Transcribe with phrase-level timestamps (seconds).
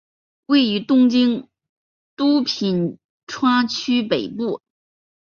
[0.47, 1.47] 位于东京
[2.15, 4.63] 都品川区北部。